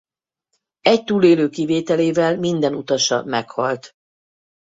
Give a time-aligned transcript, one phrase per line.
[0.81, 3.91] Egy túlélő kivételével minden utasa meghalt.